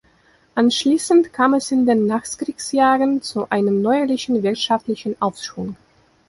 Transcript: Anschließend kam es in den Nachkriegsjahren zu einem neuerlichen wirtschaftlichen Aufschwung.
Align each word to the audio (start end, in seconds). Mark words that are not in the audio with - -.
Anschließend 0.55 1.31
kam 1.31 1.53
es 1.53 1.71
in 1.71 1.85
den 1.85 2.07
Nachkriegsjahren 2.07 3.21
zu 3.21 3.45
einem 3.51 3.83
neuerlichen 3.83 4.41
wirtschaftlichen 4.41 5.15
Aufschwung. 5.21 5.75